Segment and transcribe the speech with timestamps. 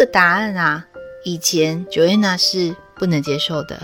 [0.00, 0.86] 个答案啊，
[1.24, 3.78] 以前 Joanna 是不能接受的，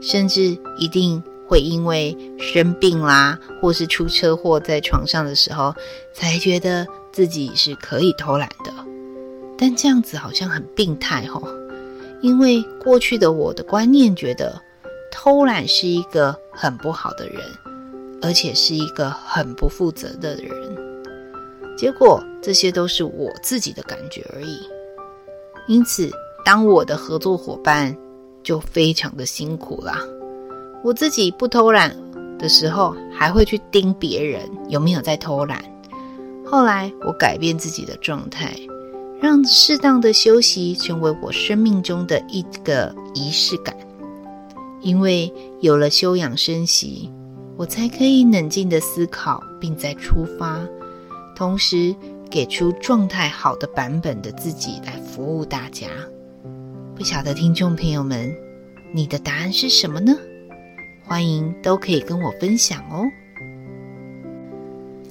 [0.00, 5.74] 甚至一定会因为生病啦，或是出车祸在床上的时候，
[6.14, 8.72] 才觉得自己是可以偷懒的。
[9.58, 11.46] 但这样子好像很病态吼，
[12.22, 14.58] 因为过去的我的观念觉得
[15.12, 17.42] 偷懒是一个很不好的人，
[18.22, 20.50] 而且是一个很不负责的人。
[21.76, 24.66] 结果这些都是我自己的感觉而已。
[25.68, 26.10] 因此，
[26.44, 27.94] 当我的合作伙伴
[28.42, 30.00] 就非常的辛苦啦。
[30.82, 31.94] 我自己不偷懒
[32.38, 35.62] 的时候，还会去盯别人有没有在偷懒。
[36.46, 38.56] 后来，我改变自己的状态，
[39.20, 43.76] 让适当的休息成为我生命中的一个仪式感。
[44.80, 45.30] 因为
[45.60, 47.10] 有了休养生息，
[47.56, 50.58] 我才可以冷静的思考，并再出发，
[51.36, 51.94] 同时，
[52.30, 55.88] 给出状态好的版本的自己来服务大家。
[56.94, 58.32] 不晓得听众朋友们，
[58.94, 60.16] 你的答案是什么呢？
[61.04, 63.04] 欢迎都可以跟我分享哦。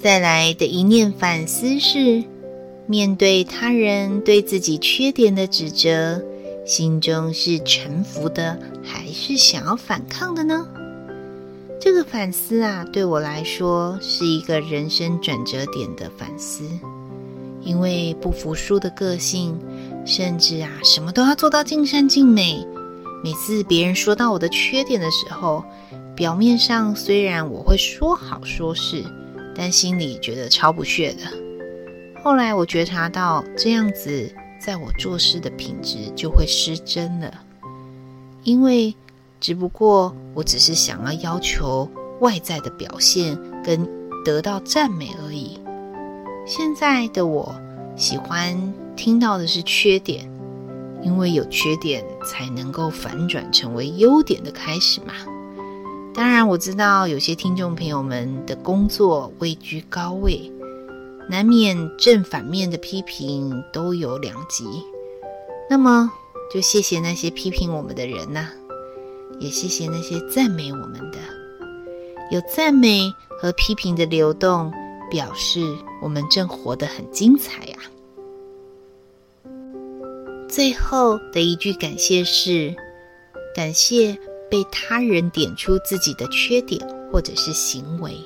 [0.01, 2.23] 再来的一念反思是：
[2.85, 6.23] 面对他人对自己缺点的指责，
[6.65, 10.65] 心中是臣服的，还是想要反抗的呢？
[11.81, 16.63] 这个反思啊，对我来说是一个人生转折点的反思。
[17.63, 19.59] 因为不服输的个性，
[20.07, 22.65] 甚至啊，什么都要做到尽善尽美。
[23.23, 25.63] 每次别人说到我的缺点的时候，
[26.15, 29.03] 表面上虽然我会说好说是，
[29.53, 31.23] 但心里觉得超不屑的。
[32.23, 37.33] 后来我觉察到这样子，在我做事的品质就会失真了。
[38.43, 38.95] 因为
[39.41, 41.89] 只不过我只是想要要求
[42.21, 43.85] 外在的表现跟
[44.23, 45.59] 得到赞美而已。
[46.45, 47.53] 现在的我
[47.97, 50.29] 喜欢听到的是缺点，
[51.03, 55.13] 因为有缺点才能够反转成为优点的开始嘛。
[56.13, 60.51] 当然，我知道有些听众朋友们的工作位居高位，
[61.29, 64.65] 难免正反面的批评都有两极。
[65.69, 66.11] 那么，
[66.51, 68.47] 就谢谢那些批评我们的人呐，
[69.39, 71.19] 也谢谢那些赞美我们的。
[72.31, 74.73] 有赞美和批评的流动，
[75.11, 75.61] 表示
[76.01, 77.77] 我们正活得很精彩呀！
[80.57, 82.73] 最后的一句感谢是：
[83.53, 84.17] 感谢
[84.49, 86.81] 被他人点出自己的缺点
[87.11, 88.17] 或者是行为。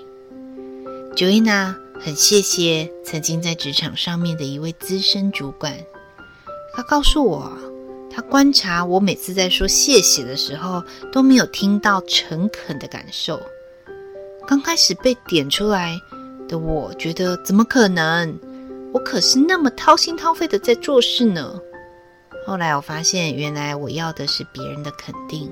[1.14, 5.78] Joanna 很谢谢曾经在职场上面的一位资深主管，
[6.74, 7.52] 他告诉我，
[8.10, 10.82] 他观察我每次在说谢谢的时候
[11.12, 13.42] 都没有听到诚恳的感受。
[14.48, 16.00] 刚开始被点出来。
[16.48, 18.34] 的我觉得怎么可能？
[18.94, 21.60] 我可是那么掏心掏肺的在做事呢。
[22.46, 25.50] 后来我发现，原来我要的是别人的肯定。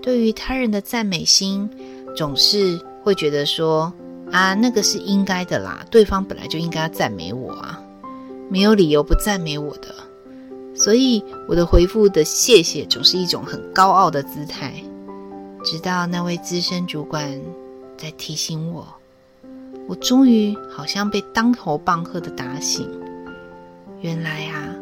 [0.00, 1.68] 对于他人的赞美心，
[2.16, 3.92] 总是会觉得说
[4.30, 7.82] 啊，那个是应该的啦，对方本来就应该要赞美我啊，
[8.48, 9.94] 没有理由不赞美我的。
[10.74, 14.72] 所以我的回复的谢谢总是一种很高傲的姿态。
[15.64, 17.40] 直到那位资深主管
[17.96, 18.86] 在提醒我。
[19.86, 22.88] 我终于好像被当头棒喝的打醒。
[24.00, 24.74] 原来啊，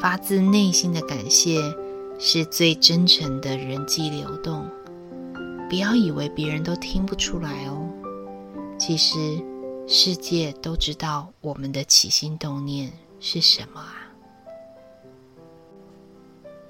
[0.00, 1.60] 发自内心的感谢
[2.18, 4.68] 是最真诚的人际流动。
[5.68, 7.88] 不要以为别人都听不出来哦，
[8.78, 9.42] 其实
[9.86, 14.12] 世界都知道我们的起心动念是什么啊。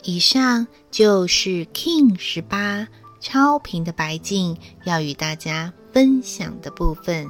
[0.05, 2.87] 以上就是 King 十八
[3.21, 7.29] 超频的白镜要与大家分享的部分。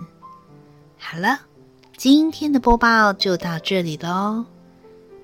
[0.98, 1.40] 好了，
[1.96, 4.44] 今天的播报就到这里喽。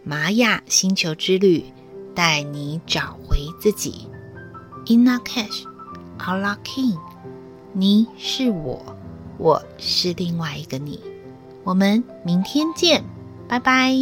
[0.02, 1.64] 玛雅星球之旅，
[2.14, 4.08] 带你找回自己。
[4.86, 5.64] Inna Cash,
[6.18, 6.98] Ala King，
[7.72, 8.96] 你是我，
[9.36, 11.00] 我是另外一个你。
[11.64, 13.04] 我们明天见，
[13.46, 13.94] 拜拜。